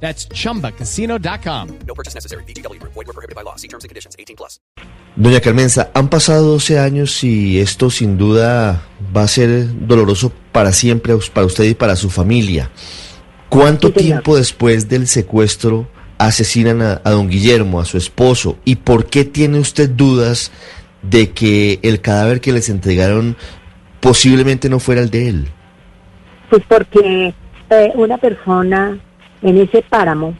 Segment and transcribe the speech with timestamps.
[0.00, 1.68] That's chumbacasino.com.
[1.86, 2.44] No purchase necessary.
[2.44, 2.78] BGW.
[2.82, 3.56] Void were prohibited by law.
[3.56, 4.14] See terms and conditions.
[4.18, 4.60] 18 plus.
[5.16, 8.82] Doña Carmenza, han pasado 12 años y esto sin duda
[9.16, 12.70] va a ser doloroso para siempre, para usted y para su familia.
[13.48, 14.06] ¿Cuánto Sí, señor.
[14.06, 15.88] tiempo después del secuestro
[16.18, 18.58] asesinan a, a don Guillermo, a su esposo?
[18.66, 20.50] ¿Y por qué tiene usted dudas
[21.02, 23.36] de que el cadáver que les entregaron
[24.00, 25.48] posiblemente no fuera el de él?
[26.50, 27.32] Pues porque
[27.70, 28.98] eh, una persona
[29.42, 30.36] en ese páramo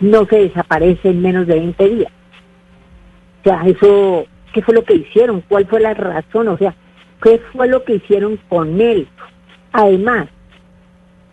[0.00, 2.12] no se desaparece en menos de 20 días.
[3.40, 5.42] O sea, eso, ¿qué fue lo que hicieron?
[5.48, 6.48] ¿Cuál fue la razón?
[6.48, 6.74] O sea,
[7.22, 9.08] ¿qué fue lo que hicieron con él?
[9.72, 10.28] Además,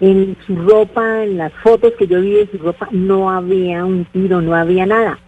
[0.00, 4.04] en su ropa, en las fotos que yo vi de su ropa, no había un
[4.06, 5.18] tiro, no había nada.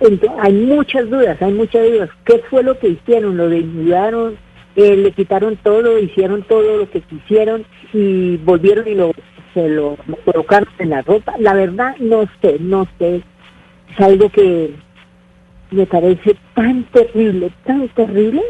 [0.00, 2.10] Entonces, hay muchas dudas, hay muchas dudas.
[2.24, 3.36] ¿Qué fue lo que hicieron?
[3.36, 4.36] ¿Lo desnudaron?
[4.76, 5.98] Eh, ¿Le quitaron todo?
[5.98, 7.64] ¿Hicieron todo lo que quisieron?
[7.92, 9.12] ¿Y volvieron y lo,
[9.58, 11.34] se lo colocaron en la ropa?
[11.38, 13.22] La verdad, no sé, no sé.
[13.90, 14.74] Es algo que
[15.70, 18.42] me parece tan terrible, tan terrible,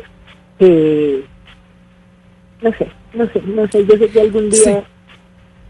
[0.59, 1.25] que
[2.61, 3.87] no sé, no sé, no sé.
[3.87, 4.85] Yo sé que algún día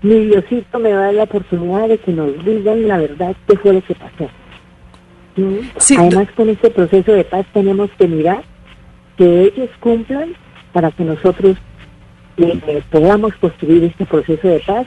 [0.03, 3.57] mi Diosito me va a dar la oportunidad de que nos digan la verdad qué
[3.57, 4.29] fue lo que pasó.
[5.77, 8.43] Sí, Además, con este proceso de paz tenemos que mirar
[9.17, 10.35] que ellos cumplan
[10.73, 11.57] para que nosotros
[12.39, 14.87] eh, eh, podamos construir este proceso de paz